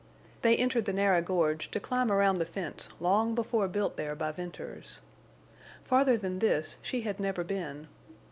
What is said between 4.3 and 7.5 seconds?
Venters. Farther than this she had never